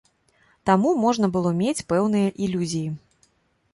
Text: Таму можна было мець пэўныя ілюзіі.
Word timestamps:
Таму 0.69 0.93
можна 1.03 1.29
было 1.35 1.49
мець 1.59 1.85
пэўныя 1.93 2.33
ілюзіі. 2.47 2.89